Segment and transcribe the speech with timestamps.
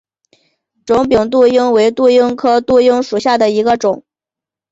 [0.83, 4.03] 肿柄杜英为杜英科杜英属下的一个种。